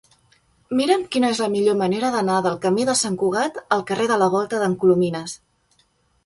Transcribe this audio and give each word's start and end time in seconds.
Mira'm 0.77 1.01
quina 1.15 1.29
és 1.35 1.41
la 1.43 1.49
millor 1.55 1.77
manera 1.81 2.09
d'anar 2.15 2.37
del 2.45 2.57
camí 2.63 2.87
de 2.89 2.95
Sant 3.03 3.19
Cugat 3.25 3.61
al 3.77 3.85
carrer 3.93 4.09
de 4.15 4.19
la 4.23 4.31
Volta 4.39 4.63
d'en 4.65 4.75
Colomines. 4.85 5.37